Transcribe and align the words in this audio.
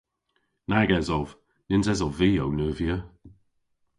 Nag 0.69 0.89
esov. 0.99 1.27
Nyns 1.67 1.87
esov 1.93 2.13
vy 2.19 2.31
ow 2.43 2.51
neuvya. 2.57 2.95